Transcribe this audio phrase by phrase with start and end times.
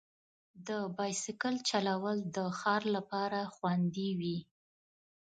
[0.67, 4.37] د بایسکل چلول د ښار لپاره خوندي وي.